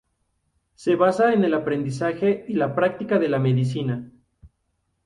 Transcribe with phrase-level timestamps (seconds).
[0.73, 4.11] Se basa en el aprendizaje y la práctica de la Medicina.